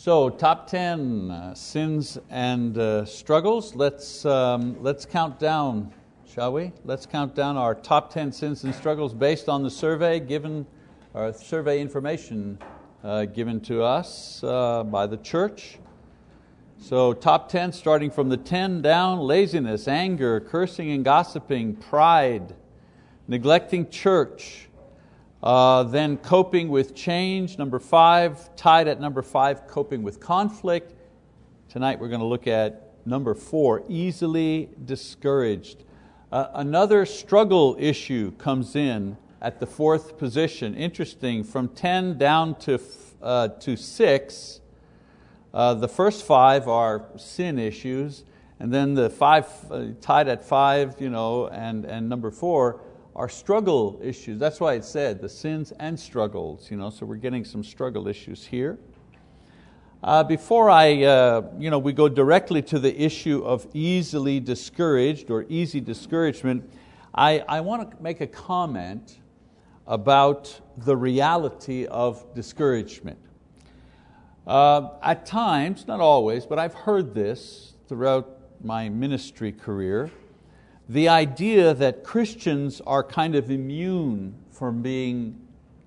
[0.00, 3.74] So, top 10 uh, sins and uh, struggles.
[3.74, 5.92] Let's, um, let's count down,
[6.24, 6.70] shall we?
[6.84, 10.68] Let's count down our top 10 sins and struggles based on the survey given,
[11.16, 12.60] our survey information
[13.02, 15.80] uh, given to us uh, by the church.
[16.80, 22.54] So, top 10, starting from the 10 down laziness, anger, cursing and gossiping, pride,
[23.26, 24.67] neglecting church,
[25.42, 30.94] uh, then coping with change, number five, tied at number five, coping with conflict.
[31.68, 35.84] Tonight we're going to look at number four, easily discouraged.
[36.32, 40.74] Uh, another struggle issue comes in at the fourth position.
[40.74, 42.80] Interesting, from 10 down to,
[43.22, 44.60] uh, to six,
[45.54, 48.24] uh, the first five are sin issues,
[48.58, 52.80] and then the five uh, tied at five, you know, and, and number four
[53.18, 54.38] are struggle issues.
[54.38, 56.70] That's why it said the sins and struggles.
[56.70, 58.78] You know, so we're getting some struggle issues here.
[60.04, 65.32] Uh, before I, uh, you know, we go directly to the issue of easily discouraged
[65.32, 66.70] or easy discouragement,
[67.12, 69.18] I, I want to make a comment
[69.88, 73.18] about the reality of discouragement.
[74.46, 80.12] Uh, at times, not always, but I've heard this throughout my ministry career,
[80.88, 85.38] the idea that Christians are kind of immune from being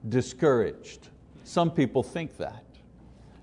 [0.08, 1.10] discouraged.
[1.44, 2.64] Some people think that.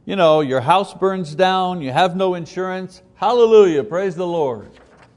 [0.05, 4.71] You know, your house burns down, you have no insurance, hallelujah, praise the Lord.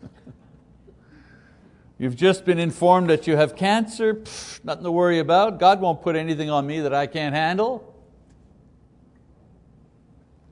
[1.98, 5.60] You've just been informed that you have cancer, Pfft, nothing to worry about.
[5.60, 7.88] God won't put anything on me that I can't handle.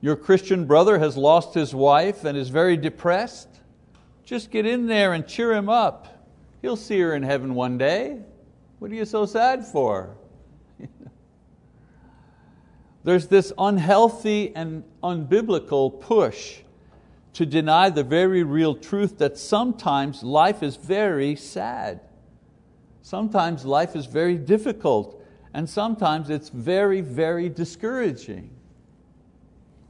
[0.00, 3.49] Your Christian brother has lost his wife and is very depressed.
[4.30, 6.06] Just get in there and cheer him up.
[6.62, 8.20] He'll see her in heaven one day.
[8.78, 10.16] What are you so sad for?
[13.04, 16.60] There's this unhealthy and unbiblical push
[17.32, 21.98] to deny the very real truth that sometimes life is very sad.
[23.02, 25.20] Sometimes life is very difficult,
[25.54, 28.48] and sometimes it's very, very discouraging.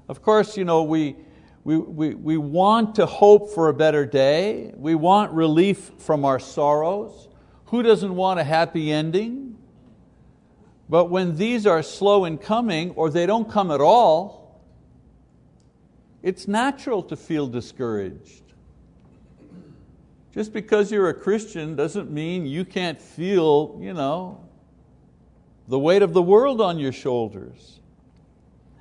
[0.09, 1.17] Of course, you know, we,
[1.63, 4.73] we, we, we want to hope for a better day.
[4.75, 7.29] We want relief from our sorrows.
[7.67, 9.59] Who doesn't want a happy ending?
[10.89, 14.61] But when these are slow in coming or they don't come at all,
[16.23, 18.43] it's natural to feel discouraged.
[20.33, 24.45] Just because you're a Christian doesn't mean you can't feel you know,
[25.69, 27.80] the weight of the world on your shoulders.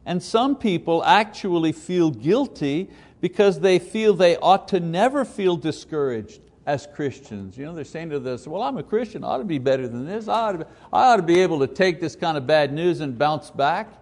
[0.10, 2.90] And some people actually feel guilty
[3.22, 7.56] because they feel they ought to never feel discouraged as Christians.
[7.56, 9.88] You know, they're saying to this, well, I'm a Christian, I ought to be better
[9.88, 10.28] than this.
[10.28, 12.74] I ought, to be, I ought to be able to take this kind of bad
[12.74, 13.94] news and bounce back.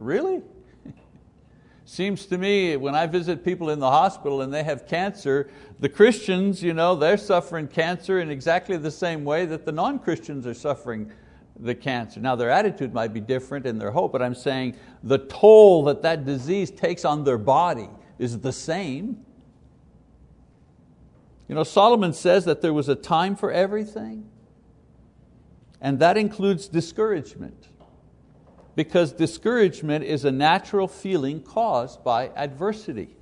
[0.00, 0.42] Really?
[1.84, 5.88] Seems to me when I visit people in the hospital and they have cancer, the
[5.88, 10.54] Christians, you know, they're suffering cancer in exactly the same way that the non-Christians are
[10.54, 11.12] suffering
[11.58, 12.20] the cancer.
[12.20, 16.02] Now their attitude might be different in their hope, but I'm saying the toll that
[16.02, 19.24] that disease takes on their body is the same.
[21.48, 24.28] You know, Solomon says that there was a time for everything,
[25.80, 27.68] and that includes discouragement.
[28.74, 33.16] Because discouragement is a natural feeling caused by adversity.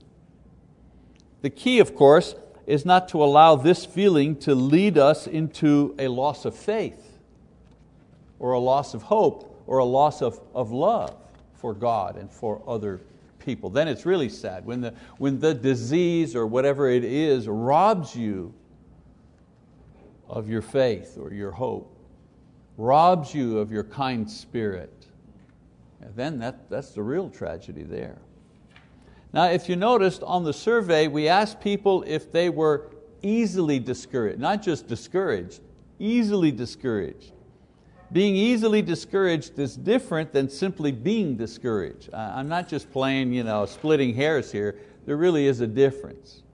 [1.42, 2.34] The key, of course,
[2.66, 7.13] is not to allow this feeling to lead us into a loss of faith
[8.38, 11.16] or a loss of hope or a loss of, of love
[11.54, 13.00] for God and for other
[13.38, 13.70] people.
[13.70, 18.54] Then it's really sad when the, when the disease or whatever it is robs you
[20.28, 21.96] of your faith or your hope,
[22.76, 25.06] robs you of your kind spirit.
[26.00, 28.18] And then that, that's the real tragedy there.
[29.32, 32.90] Now, if you noticed on the survey, we asked people if they were
[33.22, 35.60] easily discouraged, not just discouraged,
[35.98, 37.32] easily discouraged.
[38.14, 42.14] Being easily discouraged is different than simply being discouraged.
[42.14, 44.78] I'm not just playing, you know, splitting hairs here.
[45.04, 46.44] There really is a difference.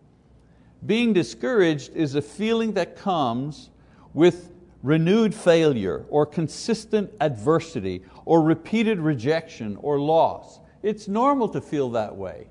[0.86, 3.68] Being discouraged is a feeling that comes
[4.14, 4.52] with
[4.82, 10.60] renewed failure or consistent adversity or repeated rejection or loss.
[10.82, 12.46] It's normal to feel that way.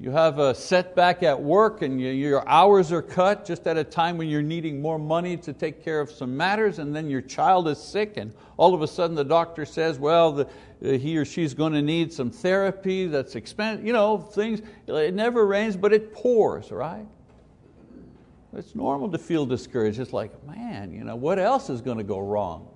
[0.00, 3.82] You have a setback at work and you, your hours are cut just at a
[3.82, 7.20] time when you're needing more money to take care of some matters and then your
[7.20, 11.18] child is sick and all of a sudden the doctor says, well, the, uh, he
[11.18, 15.76] or she's going to need some therapy that's expensive, you know, things, it never rains
[15.76, 17.06] but it pours, right?
[18.52, 19.98] It's normal to feel discouraged.
[19.98, 22.68] It's like, man, you know, what else is going to go wrong?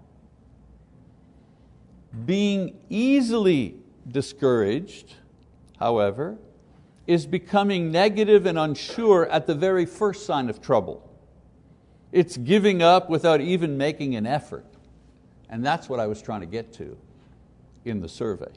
[2.26, 3.76] Being easily
[4.08, 5.14] discouraged
[5.78, 6.36] however,
[7.06, 11.08] is becoming negative and unsure at the very first sign of trouble.
[12.12, 14.66] It's giving up without even making an effort.
[15.48, 16.96] And that's what I was trying to get to
[17.84, 18.50] in the survey.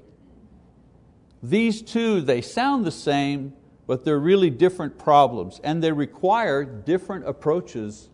[1.41, 3.53] These two, they sound the same,
[3.87, 8.09] but they're really different problems and they require different approaches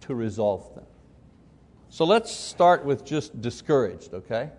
[0.00, 0.84] to resolve them.
[1.88, 4.50] So let's start with just discouraged, okay?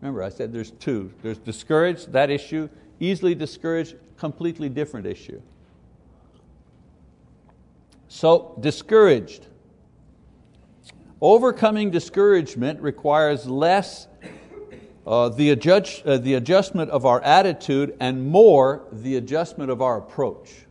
[0.00, 1.12] Remember, I said there's two.
[1.22, 2.68] There's discouraged, that issue,
[3.00, 5.40] easily discouraged, completely different issue.
[8.08, 9.46] So, discouraged.
[11.20, 14.08] Overcoming discouragement requires less
[15.06, 19.98] uh, the, adjust, uh, the adjustment of our attitude and more the adjustment of our
[19.98, 20.66] approach.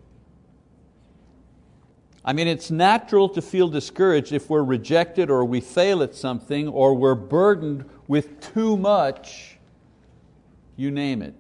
[2.23, 6.67] I mean, it's natural to feel discouraged if we're rejected or we fail at something
[6.67, 9.57] or we're burdened with too much,
[10.75, 11.33] you name it.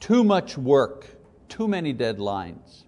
[0.00, 1.06] Too much work,
[1.54, 2.82] too many deadlines,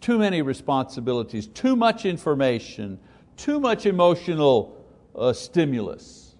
[0.00, 3.00] too many responsibilities, too much information,
[3.36, 4.80] too much emotional
[5.16, 6.36] uh, stimulus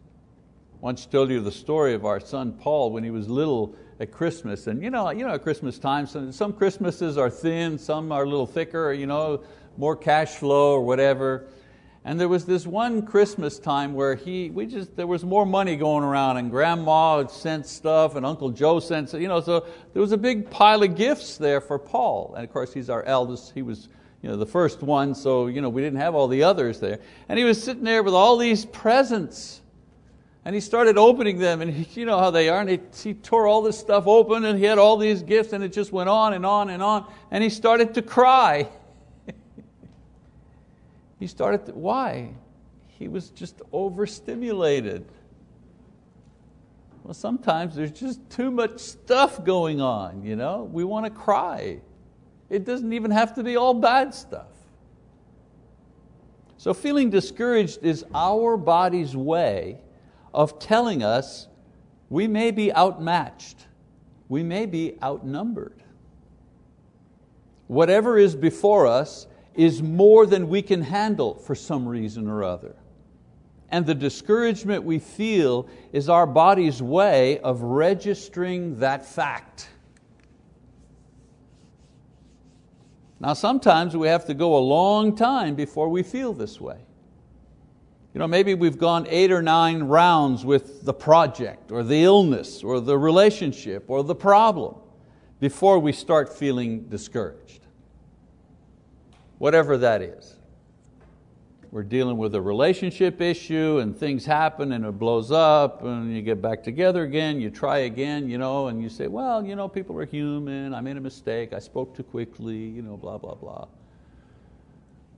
[0.80, 4.68] once told you the story of our son Paul when he was little at Christmas.
[4.68, 8.22] And you know, you know at Christmas time, some, some Christmases are thin, some are
[8.22, 9.42] a little thicker, you know,
[9.76, 11.48] more cash flow or whatever.
[12.06, 15.74] And there was this one Christmas time where he, we just, there was more money
[15.74, 20.12] going around and grandma sent stuff and Uncle Joe sent, you know, so there was
[20.12, 22.34] a big pile of gifts there for Paul.
[22.36, 23.88] And of course he's our eldest, he was
[24.22, 27.00] you know, the first one, so you know, we didn't have all the others there.
[27.28, 29.60] And he was sitting there with all these presents.
[30.44, 33.14] And he started opening them, and he, you know how they are, and he, he
[33.14, 36.08] tore all this stuff open, and he had all these gifts, and it just went
[36.08, 38.68] on and on and on, and he started to cry.
[41.18, 42.34] he started to, why?
[42.86, 45.06] He was just overstimulated.
[47.04, 50.68] Well, sometimes there's just too much stuff going on, you know?
[50.70, 51.80] We want to cry.
[52.50, 54.48] It doesn't even have to be all bad stuff.
[56.58, 59.78] So feeling discouraged is our body's way
[60.34, 61.48] of telling us
[62.08, 63.66] we may be outmatched,
[64.28, 65.82] we may be outnumbered.
[67.68, 72.76] Whatever is before us is more than we can handle for some reason or other.
[73.70, 79.68] And the discouragement we feel is our body's way of registering that fact.
[83.18, 86.78] Now, sometimes we have to go a long time before we feel this way.
[88.12, 92.62] You know, maybe we've gone eight or nine rounds with the project or the illness
[92.62, 94.76] or the relationship or the problem
[95.40, 97.65] before we start feeling discouraged.
[99.38, 100.36] Whatever that is.
[101.72, 106.22] We're dealing with a relationship issue and things happen and it blows up and you
[106.22, 109.68] get back together again, you try again, you know, and you say, well, you know,
[109.68, 113.34] people are human, I made a mistake, I spoke too quickly, you know, blah, blah,
[113.34, 113.66] blah.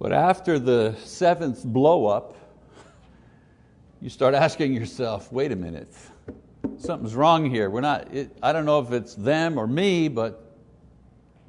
[0.00, 2.37] But after the seventh blow up,
[4.00, 5.94] you start asking yourself, wait a minute,
[6.79, 7.69] something's wrong here.
[7.69, 10.48] We're not, it, I don't know if it's them or me, but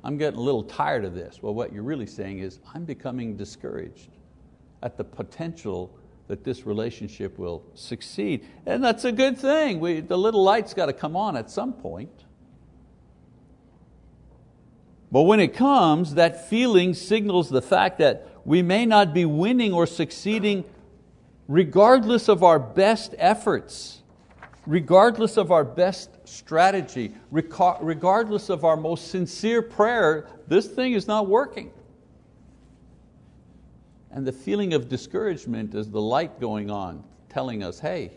[0.03, 1.39] I'm getting a little tired of this.
[1.41, 4.09] Well, what you're really saying is, I'm becoming discouraged
[4.81, 5.93] at the potential
[6.27, 8.45] that this relationship will succeed.
[8.65, 9.79] And that's a good thing.
[9.79, 12.23] We, the little light's got to come on at some point.
[15.11, 19.73] But when it comes, that feeling signals the fact that we may not be winning
[19.73, 20.63] or succeeding
[21.47, 24.03] regardless of our best efforts,
[24.65, 31.27] regardless of our best strategy, regardless of our most sincere prayer, this thing is not
[31.27, 31.71] working.
[34.11, 38.11] And the feeling of discouragement is the light going on, telling us, hey,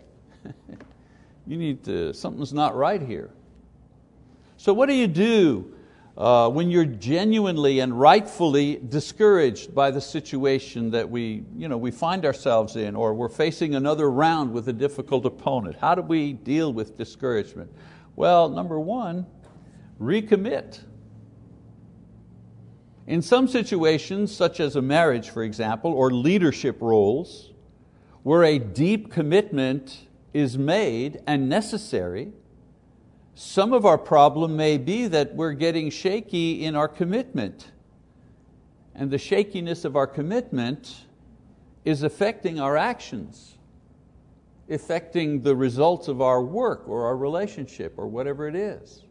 [1.47, 3.31] you need to, something's not right here.
[4.57, 5.75] So what do you do
[6.17, 11.91] uh, when you're genuinely and rightfully discouraged by the situation that we, you know, we
[11.91, 15.77] find ourselves in, or we're facing another round with a difficult opponent.
[15.81, 17.73] How do we deal with discouragement?
[18.15, 19.27] Well, number one,
[19.99, 20.81] recommit.
[23.07, 27.53] In some situations, such as a marriage, for example, or leadership roles,
[28.23, 32.33] where a deep commitment is made and necessary,
[33.35, 37.71] some of our problem may be that we're getting shaky in our commitment.
[38.95, 41.07] And the shakiness of our commitment
[41.85, 43.57] is affecting our actions,
[44.69, 49.03] affecting the results of our work or our relationship or whatever it is.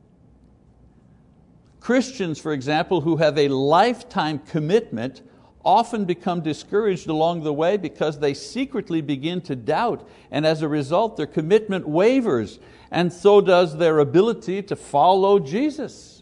[1.80, 5.24] Christians, for example, who have a lifetime commitment
[5.64, 10.68] often become discouraged along the way because they secretly begin to doubt, and as a
[10.68, 16.22] result, their commitment wavers, and so does their ability to follow Jesus.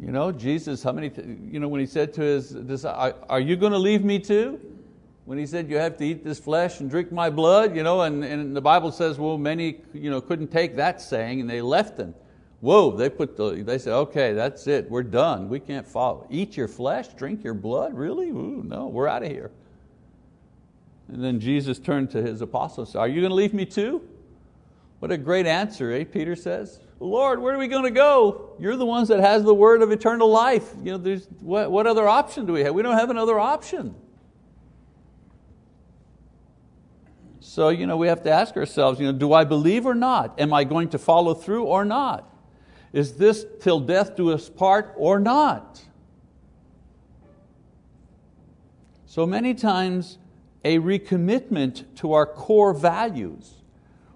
[0.00, 1.10] You know, Jesus, how many,
[1.50, 4.60] you know, when He said to His disciples, Are you going to leave me too?
[5.24, 8.02] When He said, You have to eat this flesh and drink my blood, you know,
[8.02, 11.62] and, and the Bible says, Well, many you know, couldn't take that saying and they
[11.62, 12.14] left Him.
[12.64, 16.26] Whoa, they, put the, they said, okay, that's it, we're done, we can't follow.
[16.30, 18.30] Eat your flesh, drink your blood, really?
[18.30, 19.50] Ooh, no, we're out of here.
[21.08, 24.00] And then Jesus turned to his apostles, said, are you going to leave me too?
[25.00, 26.80] What a great answer, eh, Peter says.
[27.00, 28.56] Lord, where are we going to go?
[28.58, 30.72] You're the ones that has the word of eternal life.
[30.82, 32.72] You know, there's, what, what other option do we have?
[32.72, 33.94] We don't have another option.
[37.40, 40.40] So you know, we have to ask ourselves, you know, do I believe or not?
[40.40, 42.30] Am I going to follow through or not?
[42.94, 45.82] Is this till death do us part or not?
[49.04, 50.18] So many times
[50.64, 53.54] a recommitment to our core values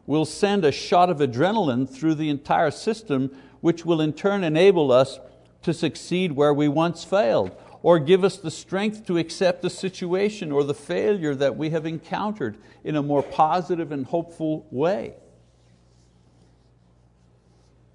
[0.07, 4.93] will send a shot of adrenaline through the entire system, which will in turn enable
[4.93, 5.19] us
[5.63, 7.51] to succeed where we once failed,
[7.83, 11.85] or give us the strength to accept the situation or the failure that we have
[11.85, 15.15] encountered in a more positive and hopeful way.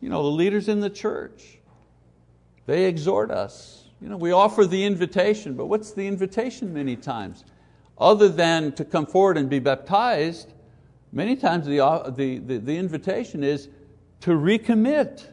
[0.03, 1.57] You know, the leaders in the church,
[2.65, 3.85] they exhort us.
[4.01, 7.45] You know, we offer the invitation, but what's the invitation many times?
[7.97, 10.53] Other than to come forward and be baptized,
[11.15, 13.69] Many times the, uh, the, the, the invitation is
[14.21, 15.23] to recommit.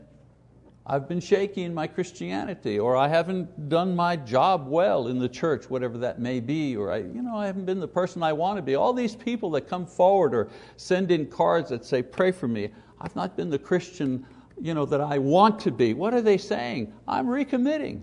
[0.84, 5.28] I've been shaky in my Christianity, or I haven't done my job well in the
[5.28, 8.34] church, whatever that may be, or I, you know, I haven't been the person I
[8.34, 8.74] want to be.
[8.74, 12.68] All these people that come forward or send in cards that say, pray for me,
[13.00, 14.26] I've not been the Christian
[14.60, 15.94] you know, that I want to be.
[15.94, 16.92] What are they saying?
[17.08, 18.02] I'm recommitting.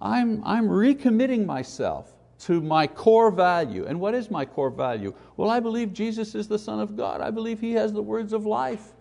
[0.00, 3.86] I'm, I'm recommitting myself to my core value.
[3.86, 5.12] And what is my core value?
[5.36, 7.20] Well, I believe Jesus is the Son of God.
[7.20, 8.92] I believe He has the words of life.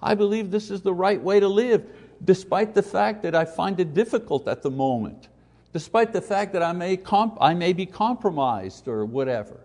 [0.00, 1.86] I believe this is the right way to live,
[2.24, 5.28] despite the fact that I find it difficult at the moment,
[5.72, 9.63] despite the fact that I may, comp- I may be compromised or whatever.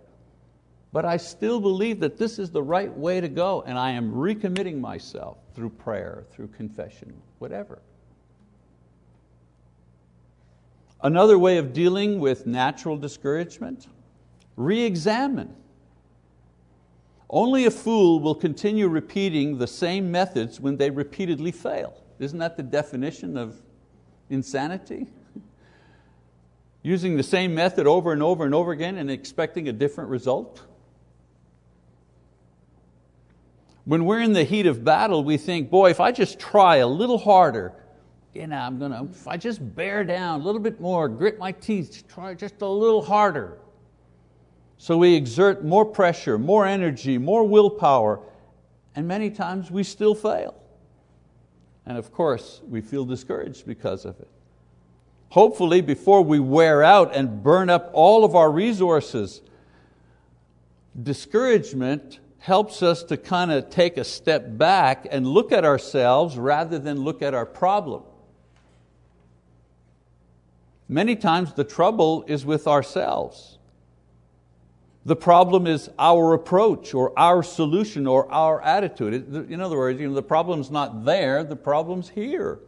[0.91, 4.11] But I still believe that this is the right way to go, and I am
[4.11, 7.79] recommitting myself through prayer, through confession, whatever.
[11.01, 13.87] Another way of dealing with natural discouragement,
[14.55, 15.55] re-examine.
[17.29, 21.93] Only a fool will continue repeating the same methods when they repeatedly fail.
[22.17, 23.61] Isn't that the definition of
[24.29, 25.05] insanity?
[26.81, 30.63] Using the same method over and over and over again and expecting a different result?
[33.89, 36.87] When we're in the heat of battle, we think, boy, if I just try a
[36.87, 37.73] little harder,
[38.35, 41.39] you know, I'm going to, if I just bear down a little bit more, grit
[41.39, 43.57] my teeth, try just a little harder.
[44.77, 48.19] So we exert more pressure, more energy, more willpower,
[48.95, 50.53] and many times we still fail.
[51.87, 54.27] And of course, we feel discouraged because of it.
[55.29, 59.41] Hopefully, before we wear out and burn up all of our resources,
[61.01, 66.79] discouragement helps us to kind of take a step back and look at ourselves rather
[66.79, 68.03] than look at our problem.
[70.87, 73.57] Many times the trouble is with ourselves.
[75.05, 79.51] The problem is our approach or our solution or our attitude.
[79.51, 82.59] In other words, you know, the problem's not there, the problem's here.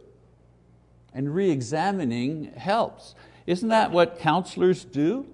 [1.14, 3.14] And re-examining helps.
[3.46, 5.26] Isn't that what counselors do?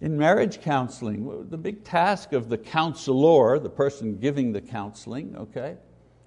[0.00, 5.76] In marriage counseling, the big task of the counselor, the person giving the counseling, okay,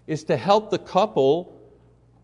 [0.07, 1.57] is to help the couple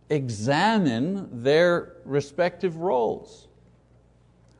[0.10, 3.48] examine their respective roles.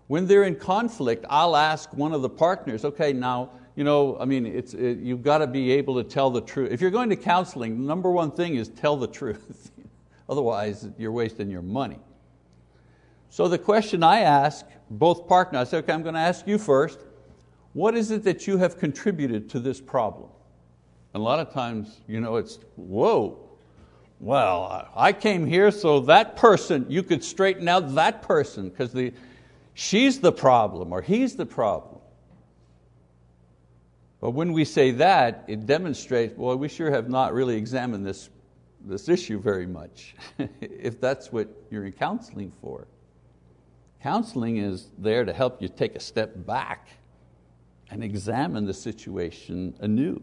[0.08, 4.26] When they're in conflict, I'll ask one of the partners, okay, now, you know, I
[4.26, 6.72] mean, it's, it, you've got to be able to tell the truth.
[6.72, 9.72] If you're going to counseling, the number one thing is tell the truth.
[10.30, 12.00] Otherwise, you're wasting your money.
[13.30, 16.58] So the question I ask both partners, I say, okay, I'm going to ask you
[16.58, 17.00] first,
[17.74, 20.30] what is it that you have contributed to this problem?
[21.14, 23.40] And a lot of times, you know, it's, whoa,
[24.20, 29.14] well, I came here so that person, you could straighten out that person because the,
[29.74, 32.02] she's the problem or he's the problem.
[34.20, 38.30] But when we say that, it demonstrates, boy, we sure have not really examined this,
[38.84, 40.16] this issue very much,
[40.60, 42.88] if that's what you're in counseling for.
[44.02, 46.88] Counseling is there to help you take a step back
[47.90, 50.22] and examine the situation anew.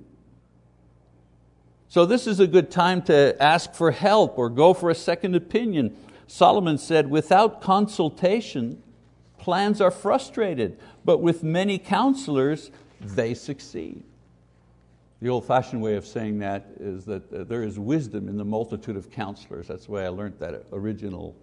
[1.89, 5.35] So this is a good time to ask for help or go for a second
[5.35, 5.97] opinion.
[6.27, 8.83] Solomon said, without consultation,
[9.39, 14.03] plans are frustrated, but with many counselors, they succeed.
[15.21, 18.45] The old fashioned way of saying that is that uh, there is wisdom in the
[18.45, 19.69] multitude of counselors.
[19.69, 21.37] That's the way I learned that original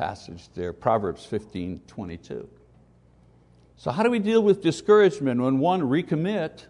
[0.00, 2.48] passage there, Proverbs 15, 22.
[3.76, 6.64] So how do we deal with discouragement when one, recommit,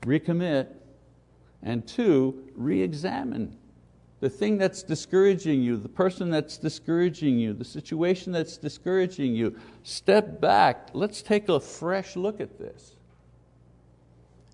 [0.00, 0.68] recommit,
[1.62, 3.58] and two, re-examine
[4.20, 9.54] the thing that's discouraging you, the person that's discouraging you, the situation that's discouraging you.
[9.82, 12.96] Step back, let's take a fresh look at this.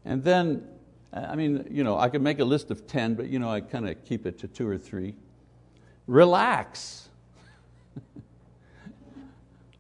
[0.05, 0.67] And then,
[1.13, 3.61] I mean, you know, I could make a list of 10, but you know, I
[3.61, 5.15] kind of keep it to two or three.
[6.07, 7.09] Relax.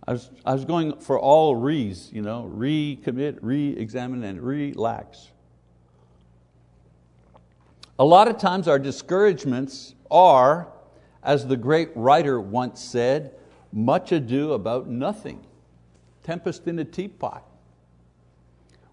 [0.06, 5.30] I was, I was going for all re's, you know, recommit, re-examine, and relax.
[7.98, 10.68] A lot of times our discouragements are,
[11.22, 13.32] as the great writer once said,
[13.72, 15.44] much ado about nothing.
[16.22, 17.42] Tempest in a teapot.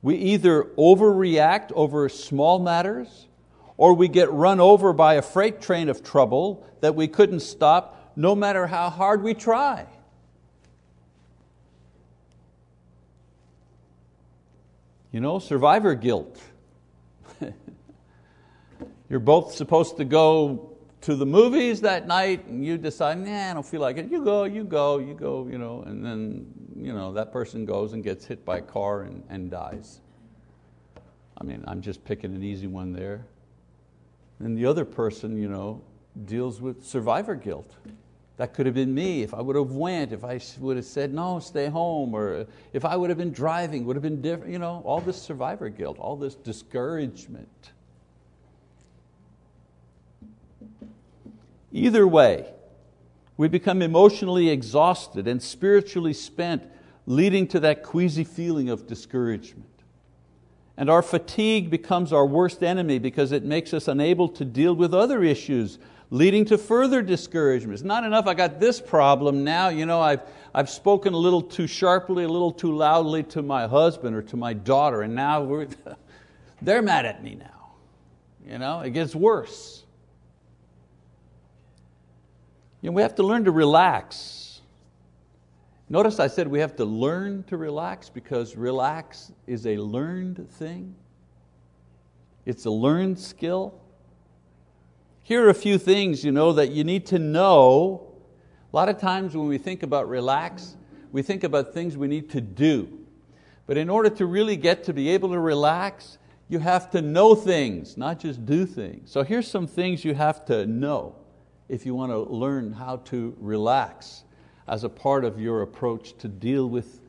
[0.02, 3.28] We either overreact over small matters,
[3.78, 8.14] or we get run over by a freight train of trouble that we couldn't stop
[8.16, 9.86] no matter how hard we try.
[15.12, 16.42] You know, survivor guilt.
[19.10, 23.54] You're both supposed to go to the movies that night and you decide, nah, I
[23.54, 24.10] don't feel like it.
[24.10, 27.94] You go, you go, you go, you know, and then you know, that person goes
[27.94, 30.02] and gets hit by a car and, and dies.
[31.38, 33.26] I mean, I'm just picking an easy one there.
[34.44, 35.82] And the other person you know,
[36.26, 37.76] deals with survivor guilt.
[38.38, 41.14] That could have been me if I would have went, if I would have said,
[41.14, 44.52] no, stay home, or if I would have been driving, would have been different.
[44.52, 47.72] You know, all this survivor guilt, all this discouragement.
[51.72, 52.52] Either way,
[53.38, 56.64] we become emotionally exhausted and spiritually spent,
[57.06, 59.73] leading to that queasy feeling of discouragement.
[60.78, 64.94] And our fatigue becomes our worst enemy because it makes us unable to deal with
[64.94, 65.78] other issues,
[66.10, 67.74] leading to further discouragement.
[67.74, 70.22] It's not enough, I got this problem now, you know, I've,
[70.54, 74.38] I've spoken a little too sharply, a little too loudly to my husband or to
[74.38, 75.66] my daughter, and now
[76.62, 77.48] they're mad at me now.
[78.46, 79.84] You know, it gets worse.
[82.82, 84.43] You know, we have to learn to relax.
[85.94, 90.96] Notice I said we have to learn to relax because relax is a learned thing.
[92.48, 93.80] It's a learned skill.
[95.22, 98.12] Here are a few things you know, that you need to know.
[98.72, 100.78] A lot of times when we think about relax,
[101.12, 102.90] we think about things we need to do.
[103.68, 106.18] But in order to really get to be able to relax,
[106.50, 109.12] you have to know things, not just do things.
[109.12, 111.18] So here's some things you have to know
[111.70, 114.24] if you want to learn how to relax
[114.68, 117.00] as a part of your approach to deal with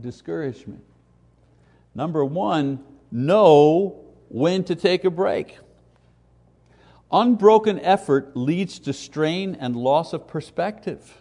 [0.00, 0.82] discouragement.
[1.94, 5.58] Number one, know when to take a break.
[7.12, 11.18] Unbroken effort leads to strain and loss of perspective.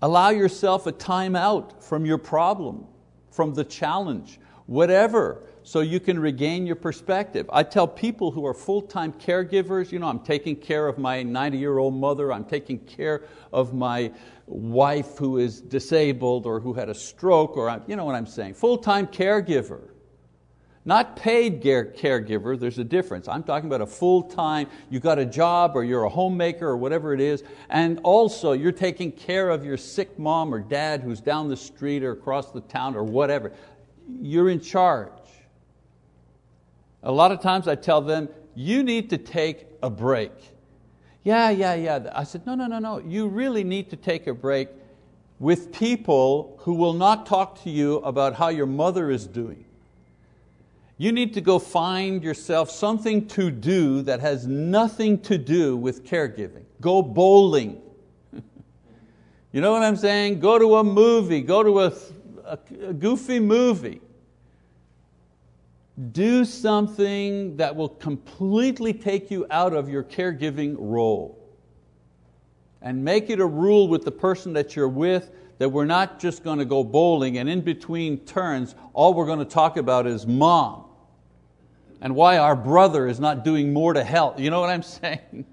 [0.00, 2.86] Allow yourself a time out from your problem,
[3.30, 7.50] from the challenge, whatever so you can regain your perspective.
[7.52, 11.92] I tell people who are full-time caregivers, you know, I'm taking care of my 90-year-old
[11.92, 14.12] mother, I'm taking care of my
[14.46, 18.54] wife who is disabled or who had a stroke, or you know what I'm saying,
[18.54, 19.88] full-time caregiver.
[20.84, 23.26] Not paid caregiver, there's a difference.
[23.26, 27.12] I'm talking about a full-time, you got a job or you're a homemaker or whatever
[27.12, 31.48] it is, and also you're taking care of your sick mom or dad who's down
[31.48, 33.52] the street or across the town or whatever.
[34.22, 35.10] You're in charge.
[37.06, 40.32] A lot of times I tell them, you need to take a break.
[41.22, 42.10] Yeah, yeah, yeah.
[42.12, 42.98] I said, no, no, no, no.
[42.98, 44.68] You really need to take a break
[45.38, 49.64] with people who will not talk to you about how your mother is doing.
[50.98, 56.04] You need to go find yourself something to do that has nothing to do with
[56.04, 56.64] caregiving.
[56.80, 57.80] Go bowling.
[59.52, 60.40] you know what I'm saying?
[60.40, 61.92] Go to a movie, go to a,
[62.44, 64.00] a, a goofy movie
[66.12, 71.42] do something that will completely take you out of your caregiving role.
[72.82, 76.44] And make it a rule with the person that you're with that we're not just
[76.44, 80.26] going to go bowling and in between turns, all we're going to talk about is
[80.26, 80.84] mom
[82.00, 84.38] and why our brother is not doing more to help.
[84.38, 85.46] You know what I'm saying?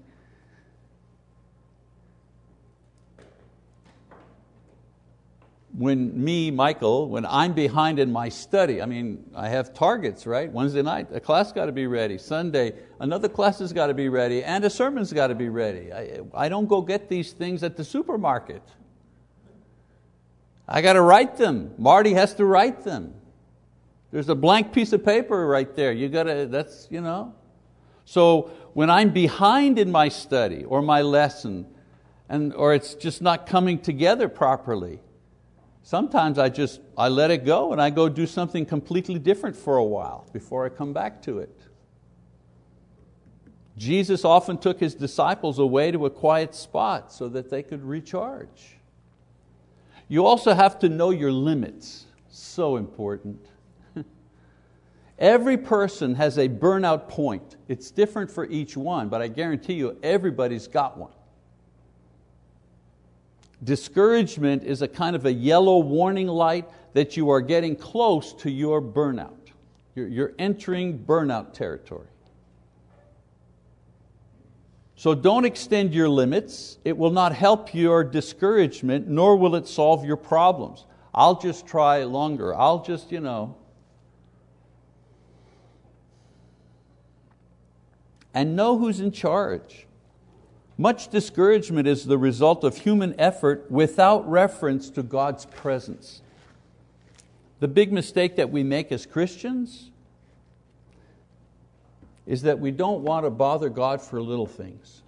[5.76, 10.50] When me, Michael, when I'm behind in my study, I mean, I have targets, right?
[10.50, 12.16] Wednesday night, a class got to be ready.
[12.16, 15.92] Sunday, another class has got to be ready, and a sermon's got to be ready.
[15.92, 18.62] I, I don't go get these things at the supermarket.
[20.68, 21.74] I got to write them.
[21.76, 23.14] Marty has to write them.
[24.12, 25.92] There's a blank piece of paper right there.
[25.92, 27.34] You gotta, that's, you know.
[28.04, 31.66] So when I'm behind in my study or my lesson,
[32.28, 35.00] and, or it's just not coming together properly,
[35.84, 39.76] sometimes I just I let it go and I go do something completely different for
[39.76, 41.56] a while before I come back to it.
[43.76, 48.78] Jesus often took His disciples away to a quiet spot so that they could recharge.
[50.08, 53.46] You also have to know your limits, so important.
[55.18, 57.56] Every person has a burnout point.
[57.68, 61.12] It's different for each one, but I guarantee you everybody's got one.
[63.64, 68.50] Discouragement is a kind of a yellow warning light that you are getting close to
[68.50, 69.32] your burnout.
[69.94, 72.08] You're, you're entering burnout territory.
[74.96, 76.78] So don't extend your limits.
[76.84, 80.86] It will not help your discouragement, nor will it solve your problems.
[81.14, 82.54] I'll just try longer.
[82.54, 83.56] I'll just, you know.
[88.32, 89.86] And know who's in charge.
[90.76, 96.20] Much discouragement is the result of human effort without reference to God's presence.
[97.60, 99.90] The big mistake that we make as Christians
[102.26, 105.02] is that we don't want to bother God for little things.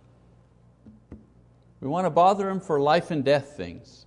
[1.81, 4.07] We want to bother Him for life and death things,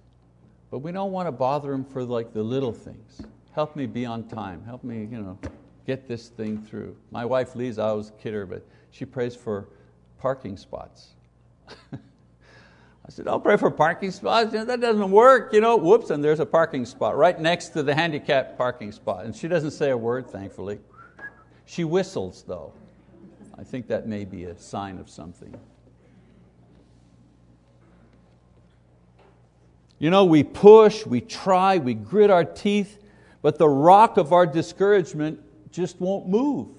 [0.72, 3.22] but we don't want to bother Him for like the little things.
[3.52, 4.64] Help me be on time.
[4.64, 5.38] Help me you know,
[5.86, 6.96] get this thing through.
[7.12, 9.68] My wife Lisa, I always kid her, but she prays for
[10.20, 11.10] parking spots.
[11.94, 14.52] I said, I'll pray for parking spots.
[14.52, 15.52] That doesn't work.
[15.54, 19.26] You know, whoops, and there's a parking spot right next to the handicapped parking spot.
[19.26, 20.80] And she doesn't say a word, thankfully.
[21.66, 22.72] She whistles, though.
[23.58, 25.56] I think that may be a sign of something.
[30.00, 33.04] You know, we push, we try, we grit our teeth,
[33.42, 36.70] but the rock of our discouragement just won't move.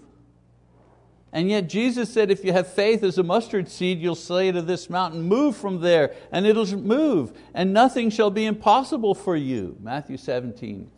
[1.33, 4.63] And yet Jesus said, if you have faith as a mustard seed, you'll say to
[4.63, 9.77] this mountain, move from there, and it'll move, and nothing shall be impossible for you.
[9.81, 10.91] Matthew 17,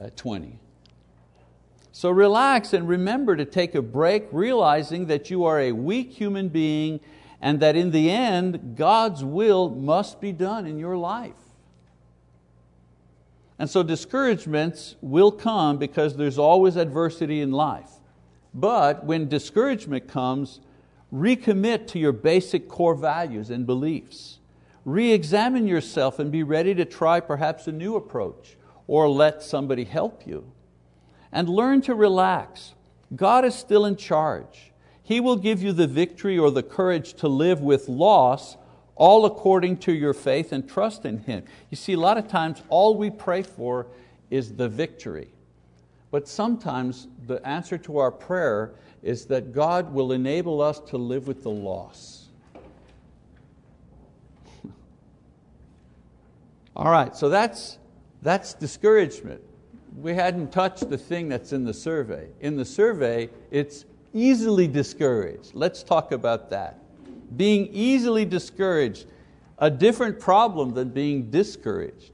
[0.00, 0.58] uh, 20.
[1.90, 6.48] So relax and remember to take a break, realizing that you are a weak human
[6.48, 7.00] being
[7.40, 11.32] and that in the end, God's will must be done in your life.
[13.58, 17.90] And so discouragements will come because there's always adversity in life.
[18.54, 20.60] But when discouragement comes,
[21.12, 24.38] recommit to your basic core values and beliefs.
[24.84, 29.84] Re examine yourself and be ready to try perhaps a new approach or let somebody
[29.84, 30.52] help you
[31.30, 32.74] and learn to relax.
[33.14, 34.72] God is still in charge.
[35.02, 38.56] He will give you the victory or the courage to live with loss,
[38.94, 41.44] all according to your faith and trust in Him.
[41.70, 43.86] You see, a lot of times all we pray for
[44.30, 45.32] is the victory.
[46.12, 51.26] But sometimes the answer to our prayer is that God will enable us to live
[51.26, 52.28] with the loss.
[56.76, 57.78] All right, so that's,
[58.22, 59.42] that's discouragement
[59.96, 62.28] we hadn't touched the thing that's in the survey.
[62.40, 65.54] In the survey, it's easily discouraged.
[65.54, 66.78] Let's talk about that.
[67.36, 69.06] Being easily discouraged,
[69.58, 72.11] a different problem than being discouraged.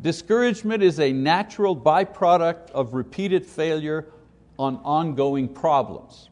[0.00, 4.06] Discouragement is a natural byproduct of repeated failure
[4.58, 6.30] on ongoing problems.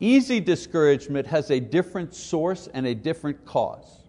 [0.00, 4.00] Easy discouragement has a different source and a different cause.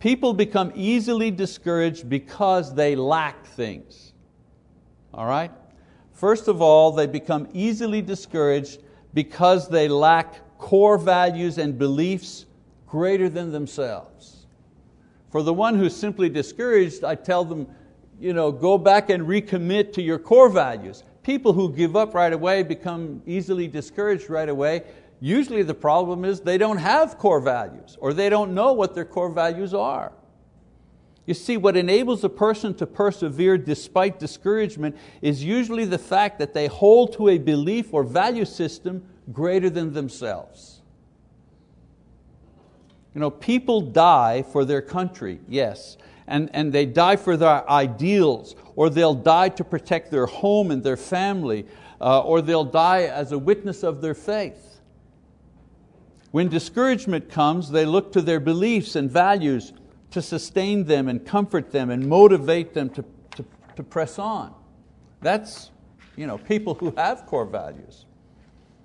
[0.00, 4.14] People become easily discouraged because they lack things.
[5.14, 5.52] All right?
[6.12, 8.80] First of all, they become easily discouraged
[9.14, 12.46] because they lack core values and beliefs
[12.86, 14.39] greater than themselves.
[15.30, 17.68] For the one who's simply discouraged, I tell them,
[18.18, 21.04] you know, go back and recommit to your core values.
[21.22, 24.82] People who give up right away become easily discouraged right away.
[25.20, 29.04] Usually the problem is they don't have core values or they don't know what their
[29.04, 30.12] core values are.
[31.26, 36.54] You see, what enables a person to persevere despite discouragement is usually the fact that
[36.54, 40.79] they hold to a belief or value system greater than themselves.
[43.14, 45.96] You know, people die for their country, yes,
[46.26, 50.82] and, and they die for their ideals, or they'll die to protect their home and
[50.82, 51.66] their family,
[52.00, 54.80] uh, or they'll die as a witness of their faith.
[56.30, 59.72] When discouragement comes, they look to their beliefs and values
[60.12, 63.04] to sustain them and comfort them and motivate them to,
[63.36, 63.44] to,
[63.76, 64.54] to press on.
[65.20, 65.70] That's
[66.16, 68.04] you know, people who have core values.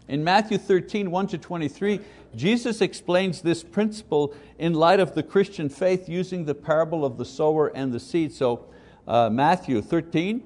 [0.08, 2.00] In Matthew 13, 1 to 23,
[2.36, 7.26] Jesus explains this principle in light of the Christian faith using the parable of the
[7.26, 8.32] sower and the seed.
[8.32, 8.65] So,
[9.08, 10.44] uh, Matthew 13,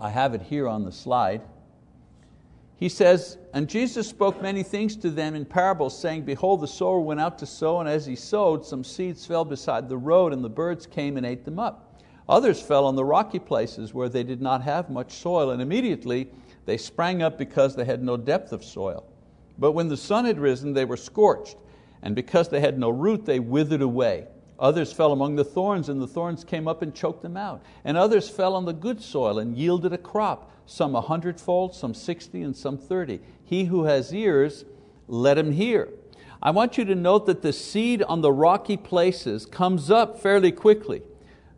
[0.00, 1.42] I have it here on the slide.
[2.76, 7.00] He says, And Jesus spoke many things to them in parables, saying, Behold, the sower
[7.00, 10.42] went out to sow, and as he sowed, some seeds fell beside the road, and
[10.42, 12.00] the birds came and ate them up.
[12.28, 16.28] Others fell on the rocky places where they did not have much soil, and immediately
[16.64, 19.04] they sprang up because they had no depth of soil.
[19.58, 21.56] But when the sun had risen, they were scorched,
[22.02, 24.26] and because they had no root, they withered away.
[24.58, 27.62] Others fell among the thorns, and the thorns came up and choked them out.
[27.84, 31.94] And others fell on the good soil and yielded a crop, some a hundredfold, some
[31.94, 33.20] sixty, and some thirty.
[33.44, 34.64] He who has ears,
[35.08, 35.88] let him hear.
[36.40, 40.52] I want you to note that the seed on the rocky places comes up fairly
[40.52, 41.02] quickly.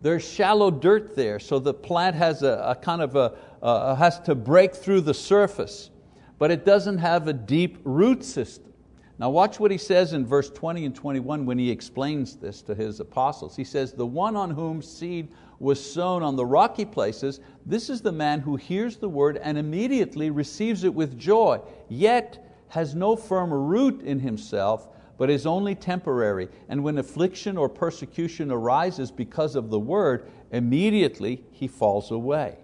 [0.02, 4.20] There's shallow dirt there, so the plant has a, a kind of a, uh, has
[4.20, 5.90] to break through the surface,
[6.38, 8.72] but it doesn't have a deep root system.
[9.18, 12.74] Now watch what he says in verse 20 and 21 when he explains this to
[12.74, 13.56] his apostles.
[13.56, 15.28] He says, the one on whom seed
[15.60, 19.56] was sown on the rocky places, this is the man who hears the word and
[19.56, 25.76] immediately receives it with joy, yet has no firm root in himself, but is only
[25.76, 26.48] temporary.
[26.68, 32.58] And when affliction or persecution arises because of the word, immediately he falls away.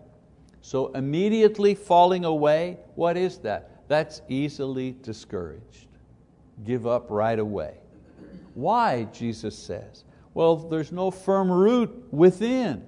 [0.62, 3.88] So immediately falling away, what is that?
[3.88, 5.86] That's easily discouraged.
[6.64, 7.74] Give up right away.
[8.54, 10.04] Why, Jesus says?
[10.34, 12.86] Well, there's no firm root within.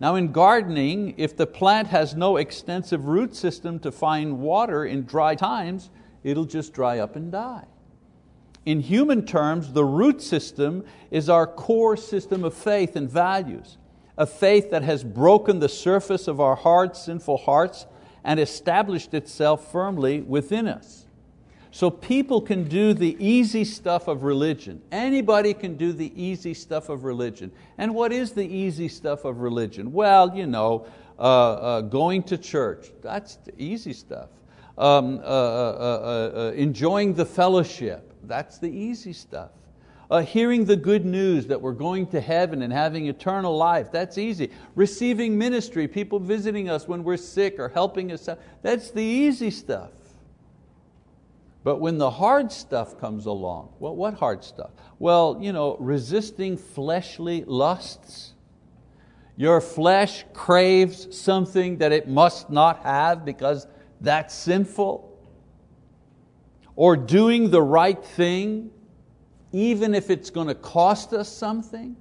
[0.00, 5.04] Now in gardening, if the plant has no extensive root system to find water in
[5.04, 5.90] dry times,
[6.22, 7.64] it'll just dry up and die.
[8.66, 13.78] In human terms, the root system is our core system of faith and values
[14.18, 17.86] a faith that has broken the surface of our hard, sinful hearts
[18.24, 21.06] and established itself firmly within us.
[21.70, 24.82] So people can do the easy stuff of religion.
[24.90, 27.52] Anybody can do the easy stuff of religion.
[27.78, 29.92] And what is the easy stuff of religion?
[29.92, 34.30] Well, you know, uh, uh, going to church, that's the easy stuff.
[34.76, 39.50] Um, uh, uh, uh, uh enjoying the fellowship, that's the easy stuff.
[40.10, 44.16] Uh, hearing the good news that we're going to heaven and having eternal life, that's
[44.16, 44.50] easy.
[44.74, 49.50] Receiving ministry, people visiting us when we're sick or helping us out, that's the easy
[49.50, 49.90] stuff.
[51.62, 54.70] But when the hard stuff comes along, well, what hard stuff?
[54.98, 58.32] Well, you know, resisting fleshly lusts.
[59.36, 63.66] Your flesh craves something that it must not have because
[64.00, 65.04] that's sinful.
[66.76, 68.70] Or doing the right thing
[69.52, 71.96] even if it's going to cost us something,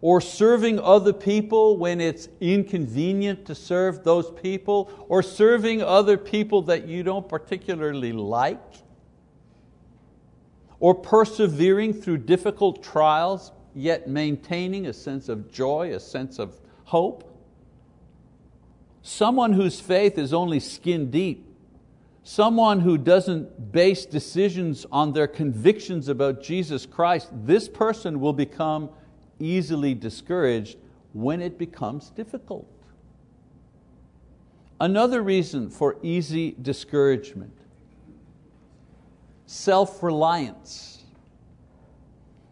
[0.00, 6.62] or serving other people when it's inconvenient to serve those people, or serving other people
[6.62, 8.60] that you don't particularly like,
[10.80, 17.32] or persevering through difficult trials, yet maintaining a sense of joy, a sense of hope.
[19.02, 21.45] Someone whose faith is only skin deep
[22.26, 28.90] someone who doesn't base decisions on their convictions about Jesus Christ, this person will become
[29.38, 30.76] easily discouraged
[31.12, 32.66] when it becomes difficult.
[34.80, 37.56] Another reason for easy discouragement,
[39.46, 41.04] self-reliance.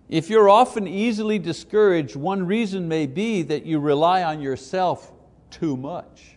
[0.09, 5.13] If you're often easily discouraged, one reason may be that you rely on yourself
[5.51, 6.34] too much.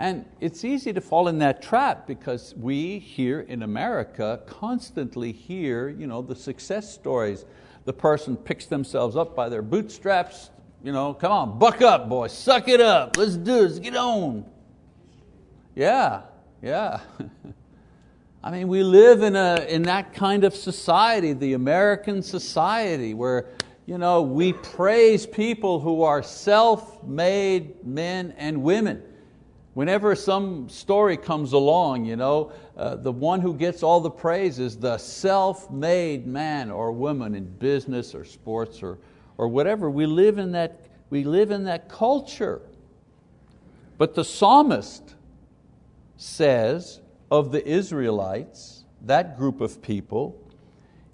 [0.00, 5.88] And it's easy to fall in that trap because we here in America constantly hear
[5.88, 7.44] you know, the success stories.
[7.84, 10.50] The person picks themselves up by their bootstraps,
[10.84, 14.46] you know, come on, buck up, boy, suck it up, let's do this, get on.
[15.74, 16.22] Yeah,
[16.62, 17.00] yeah.
[18.44, 23.48] I mean, we live in, a, in that kind of society, the American society, where
[23.84, 29.02] you know, we praise people who are self-made men and women.
[29.78, 34.58] Whenever some story comes along, you know, uh, the one who gets all the praise
[34.58, 38.98] is the self-made man or woman in business or sports or,
[39.36, 39.88] or whatever.
[39.88, 42.60] We live, in that, we live in that culture.
[43.98, 45.14] But the psalmist
[46.16, 50.44] says of the Israelites, that group of people,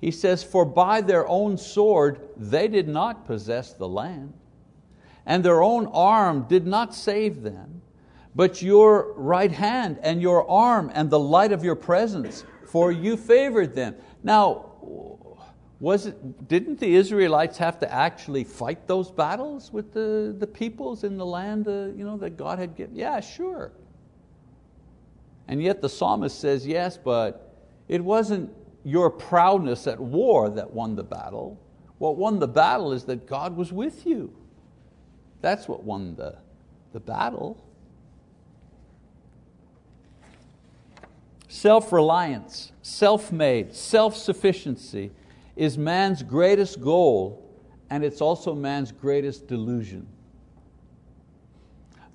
[0.00, 4.32] he says, For by their own sword they did not possess the land,
[5.26, 7.82] and their own arm did not save them
[8.34, 13.16] but your right hand and your arm and the light of your presence, for you
[13.16, 13.94] favored them.
[14.22, 14.70] Now,
[15.80, 21.04] was it, didn't the Israelites have to actually fight those battles with the, the peoples
[21.04, 22.96] in the land uh, you know, that God had given?
[22.96, 23.72] Yeah, sure.
[25.46, 27.54] And yet the psalmist says, yes, but
[27.88, 28.50] it wasn't
[28.82, 31.60] your proudness at war that won the battle.
[31.98, 34.34] What won the battle is that God was with you.
[35.42, 36.38] That's what won the,
[36.92, 37.62] the battle.
[41.54, 45.12] Self reliance, self made, self sufficiency
[45.54, 47.48] is man's greatest goal,
[47.88, 50.08] and it's also man's greatest delusion.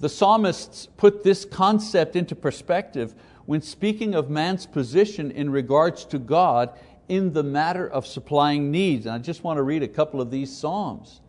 [0.01, 6.19] The psalmists put this concept into perspective when speaking of man's position in regards to
[6.19, 9.05] God in the matter of supplying needs.
[9.05, 11.21] And I just want to read a couple of these Psalms.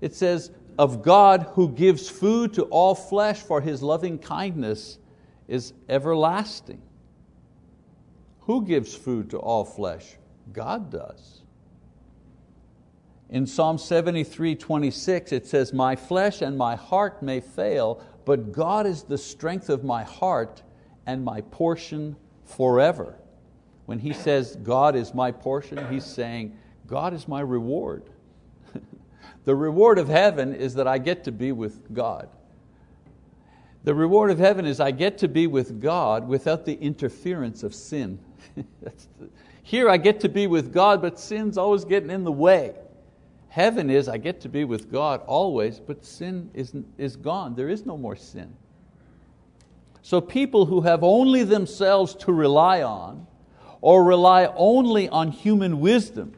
[0.00, 4.98] It says, Of God who gives food to all flesh, for His loving kindness
[5.46, 6.80] is everlasting.
[8.42, 10.16] Who gives food to all flesh?
[10.52, 11.42] God does.
[13.28, 18.86] In Psalm 73, 26, it says, My flesh and my heart may fail, but God
[18.86, 20.62] is the strength of my heart
[21.06, 23.16] and my portion forever.
[23.86, 28.10] When he says, God is my portion, he's saying, God is my reward.
[29.44, 32.28] the reward of heaven is that I get to be with God.
[33.84, 37.74] The reward of heaven is I get to be with God without the interference of
[37.74, 38.18] sin.
[39.62, 42.74] Here I get to be with God, but sin's always getting in the way.
[43.48, 47.54] Heaven is I get to be with God always, but sin is, is gone.
[47.54, 48.54] There is no more sin.
[50.02, 53.26] So people who have only themselves to rely on,
[53.80, 56.34] or rely only on human wisdom,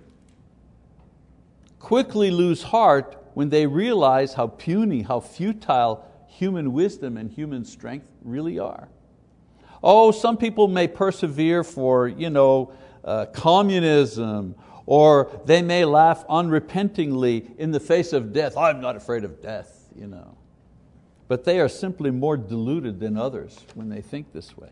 [1.78, 8.06] quickly lose heart when they realize how puny, how futile human wisdom and human strength
[8.22, 8.88] really are.
[9.82, 12.72] Oh, some people may persevere for you know,
[13.04, 14.54] uh, communism
[14.86, 18.56] or they may laugh unrepentingly in the face of death.
[18.56, 19.88] I'm not afraid of death.
[19.96, 20.36] You know.
[21.28, 24.70] But they are simply more deluded than others when they think this way.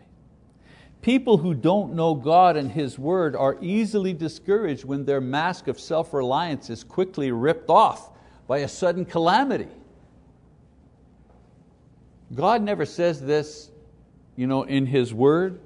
[1.03, 5.81] People who don't know God and His word are easily discouraged when their mask of
[5.81, 8.11] self-reliance is quickly ripped off
[8.47, 9.69] by a sudden calamity.
[12.35, 13.70] God never says this
[14.41, 15.61] you know, in His word,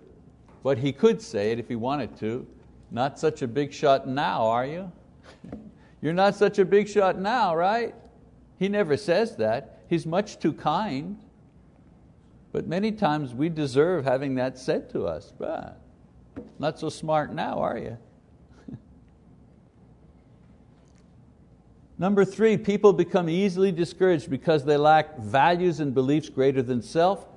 [0.65, 2.45] but He could say it if He wanted to.
[2.91, 4.91] Not such a big shot now, are you?
[6.03, 7.95] You're not such a big shot now, right?
[8.59, 9.85] He never says that.
[9.89, 11.21] He's much too kind.
[12.51, 15.33] But many times we deserve having that said to us.
[15.39, 15.81] But
[16.59, 17.97] not so smart now, are you?
[21.97, 27.29] Number three, people become easily discouraged because they lack values and beliefs greater than self.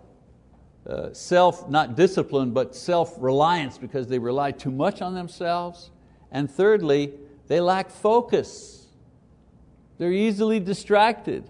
[0.87, 5.91] Uh, self, not discipline, but self-reliance because they rely too much on themselves.
[6.31, 7.13] And thirdly,
[7.47, 8.87] they lack focus.
[9.97, 11.49] They're easily distracted.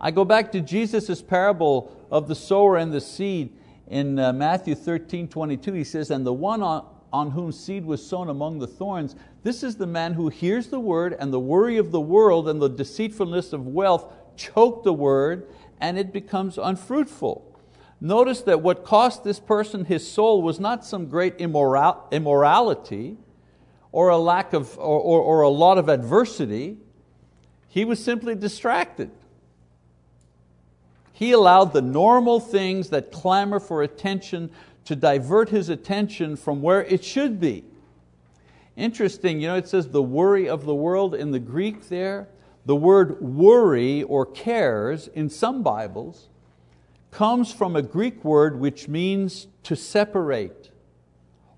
[0.00, 3.52] I go back to Jesus' parable of the sower and the seed
[3.86, 5.72] in uh, Matthew 13, 22.
[5.72, 9.62] He says, and the one on, on whom seed was sown among the thorns, this
[9.62, 12.68] is the man who hears the word and the worry of the world and the
[12.68, 15.48] deceitfulness of wealth choke the word
[15.80, 17.49] and it becomes unfruitful.
[18.00, 23.18] Notice that what cost this person his soul was not some great immoral, immorality
[23.92, 26.78] or a lack of, or, or, or a lot of adversity.
[27.68, 29.10] He was simply distracted.
[31.12, 34.50] He allowed the normal things that clamor for attention
[34.86, 37.64] to divert his attention from where it should be.
[38.76, 42.28] Interesting, you know, it says the worry of the world in the Greek there.
[42.64, 46.29] The word worry or cares in some Bibles
[47.10, 50.70] comes from a Greek word which means to separate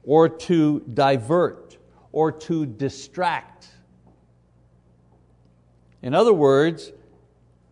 [0.05, 1.77] or to divert
[2.11, 3.69] or to distract.
[6.03, 6.93] In other words,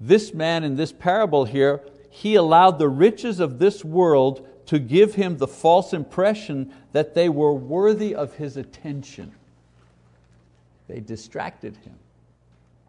[0.00, 5.14] this man in this parable here, he allowed the riches of this world to give
[5.14, 9.32] him the false impression that they were worthy of his attention.
[10.86, 11.96] They distracted him.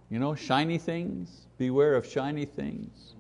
[0.09, 3.15] You know, shiny things, beware of shiny things.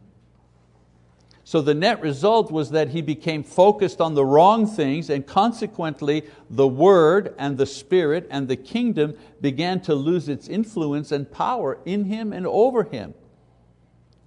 [1.51, 6.23] So the net result was that he became focused on the wrong things and consequently
[6.49, 11.77] the Word and the Spirit and the kingdom began to lose its influence and power
[11.83, 13.13] in him and over him.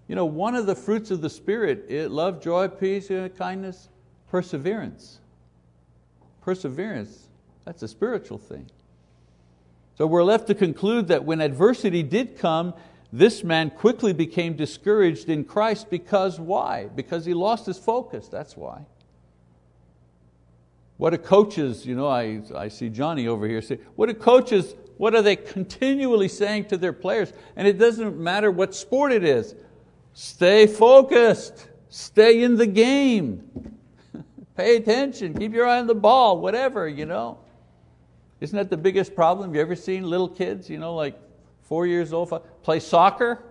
[0.06, 3.88] You know, one of the fruits of the Spirit, it, love, joy, peace, uh, kindness,
[4.28, 5.18] perseverance.
[6.42, 7.28] Perseverance,
[7.64, 8.70] that's a spiritual thing.
[9.96, 12.74] So we're left to conclude that when adversity did come,
[13.16, 16.86] this man quickly became discouraged in Christ because why?
[16.96, 18.86] Because he lost his focus, that's why.
[20.96, 24.74] What do coaches, you know, I, I see Johnny over here say, what do coaches,
[24.96, 27.32] what are they continually saying to their players?
[27.54, 29.54] And it doesn't matter what sport it is.
[30.14, 33.78] Stay focused, stay in the game,
[34.56, 37.38] pay attention, keep your eye on the ball, whatever, you know.
[38.40, 39.54] Isn't that the biggest problem?
[39.54, 41.16] You ever seen little kids, you know, like
[41.64, 43.42] four years old, play soccer.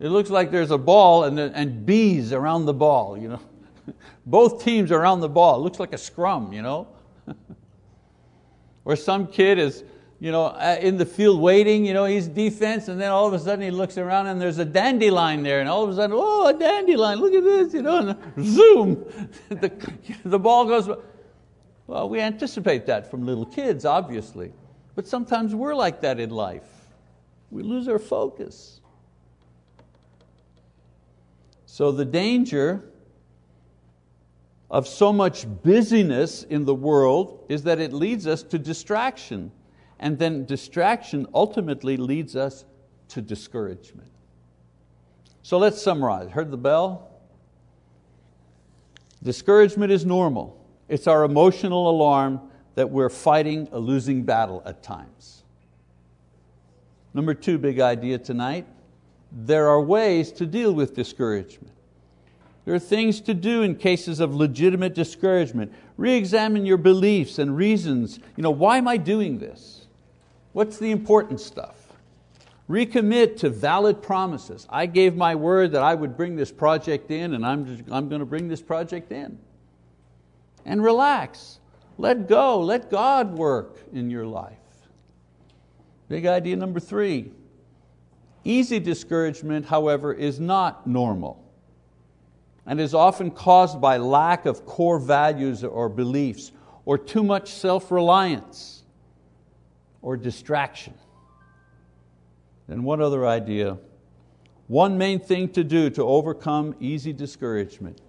[0.00, 3.18] It looks like there's a ball and, and bees around the ball.
[3.18, 3.40] You know?
[4.26, 5.56] Both teams around the ball.
[5.56, 6.52] It looks like a scrum.
[6.52, 6.88] You know?
[8.84, 9.82] or some kid is
[10.20, 13.32] you know, uh, in the field waiting, you know, he's defense, and then all of
[13.32, 16.16] a sudden he looks around and there's a dandelion there, and all of a sudden,
[16.18, 19.04] oh, a dandelion, look at this, you know, and zoom,
[19.48, 19.70] the,
[20.24, 20.90] the ball goes.
[21.86, 24.52] Well, we anticipate that from little kids, obviously,
[24.94, 26.77] but sometimes we're like that in life.
[27.50, 28.80] We lose our focus.
[31.66, 32.82] So the danger
[34.70, 39.50] of so much busyness in the world is that it leads us to distraction
[39.98, 42.64] and then distraction ultimately leads us
[43.08, 44.10] to discouragement.
[45.42, 46.30] So let's summarize.
[46.30, 47.10] Heard the bell?
[49.22, 50.64] Discouragement is normal.
[50.88, 52.40] It's our emotional alarm
[52.76, 55.37] that we're fighting a losing battle at times.
[57.14, 58.66] Number two big idea tonight
[59.30, 61.74] there are ways to deal with discouragement.
[62.64, 65.72] There are things to do in cases of legitimate discouragement.
[65.96, 68.18] Re examine your beliefs and reasons.
[68.36, 69.86] You know, why am I doing this?
[70.52, 71.76] What's the important stuff?
[72.68, 74.66] Recommit to valid promises.
[74.68, 78.10] I gave my word that I would bring this project in, and I'm, just, I'm
[78.10, 79.38] going to bring this project in.
[80.66, 81.60] And relax.
[81.96, 82.60] Let go.
[82.60, 84.58] Let God work in your life.
[86.08, 87.32] Big idea number three.
[88.44, 91.44] Easy discouragement, however, is not normal
[92.66, 96.52] and is often caused by lack of core values or beliefs
[96.84, 98.84] or too much self reliance
[100.02, 100.94] or distraction.
[102.68, 103.78] And one other idea
[104.68, 108.00] one main thing to do to overcome easy discouragement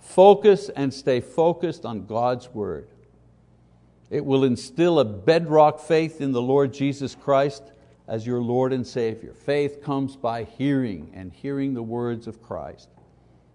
[0.00, 2.88] focus and stay focused on God's Word.
[4.12, 7.72] It will instill a bedrock faith in the Lord Jesus Christ
[8.06, 9.32] as your Lord and Savior.
[9.32, 12.90] Faith comes by hearing and hearing the words of Christ.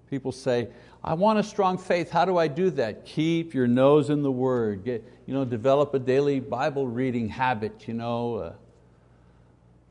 [0.10, 0.70] People say,
[1.04, 2.10] I want a strong faith.
[2.10, 3.06] How do I do that?
[3.06, 4.84] Keep your nose in the Word.
[4.84, 7.88] Get, you know, develop a daily Bible reading habit.
[7.88, 8.54] You know, uh,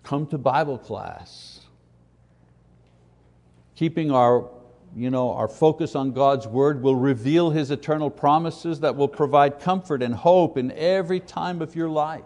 [0.02, 1.60] come to Bible class.
[3.76, 4.50] Keeping our,
[4.96, 9.60] you know, our focus on God's Word will reveal His eternal promises that will provide
[9.60, 12.24] comfort and hope in every time of your life.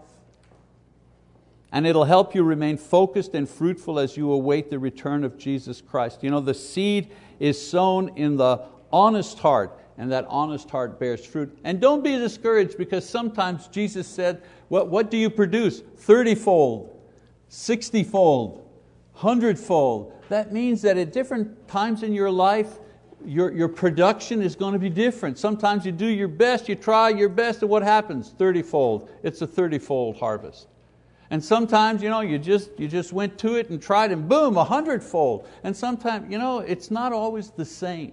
[1.73, 5.81] And it'll help you remain focused and fruitful as you await the return of Jesus
[5.81, 6.23] Christ.
[6.23, 7.11] You know, the seed
[7.41, 8.61] is sown in the
[8.93, 11.59] honest heart, and that honest heart bears fruit.
[11.65, 15.81] And don't be discouraged because sometimes Jesus said, What, what do you produce?
[15.81, 16.97] 30 fold,
[17.49, 18.60] 60 fold,
[19.21, 20.13] 100 fold.
[20.31, 22.79] That means that at different times in your life,
[23.25, 25.39] your, your production is going to be different.
[25.39, 28.35] Sometimes you do your best, you try your best, and what happens?
[28.39, 29.11] 30 fold.
[29.23, 30.69] It's a 30 fold harvest.
[31.29, 34.57] And sometimes you, know, you, just, you just went to it and tried and boom,
[34.57, 35.47] a hundredfold.
[35.63, 38.13] And sometimes you know, it's not always the same.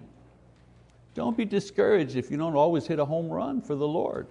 [1.14, 4.28] Don't be discouraged if you don't always hit a home run for the Lord.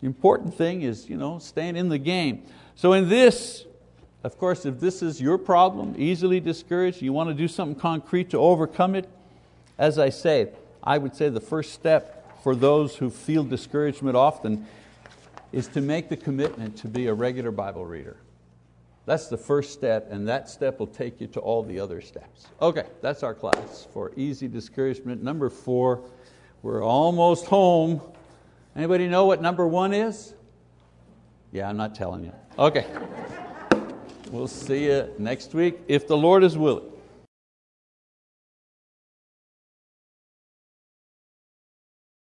[0.00, 2.42] The important thing is you know, staying in the game.
[2.74, 3.64] So in this,
[4.22, 8.30] of course, if this is your problem, easily discouraged, you want to do something concrete
[8.30, 9.08] to overcome it,
[9.78, 10.48] as I say,
[10.82, 14.66] I would say the first step for those who feel discouragement often
[15.52, 18.16] is to make the commitment to be a regular Bible reader.
[19.06, 22.46] That's the first step, and that step will take you to all the other steps.
[22.60, 25.22] Okay, that's our class for easy discouragement.
[25.22, 26.02] Number four,
[26.62, 28.00] we're almost home.
[28.76, 30.34] Anybody know what number one is?
[31.52, 32.32] Yeah, I'm not telling you.
[32.58, 32.86] Okay.
[34.30, 36.90] We'll see you next week if the Lord is willing.